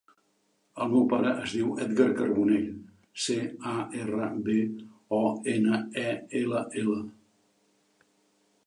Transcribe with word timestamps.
El 0.85 0.87
meu 0.93 1.03
pare 1.11 1.33
es 1.41 1.53
diu 1.57 1.67
Edgar 1.83 2.07
Carbonell: 2.21 2.65
ce, 3.27 3.37
a, 3.73 3.75
erra, 4.01 4.31
be, 4.49 4.57
o, 5.21 5.21
ena, 5.57 5.85
e, 6.09 6.19
ela, 6.43 6.65
ela. 6.85 6.99